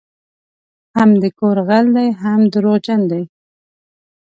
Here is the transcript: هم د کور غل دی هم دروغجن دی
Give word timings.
هم 0.95 1.09
د 1.21 1.25
کور 1.39 1.57
غل 1.67 1.85
دی 1.95 2.07
هم 2.21 2.39
دروغجن 2.53 3.01
دی 3.11 3.23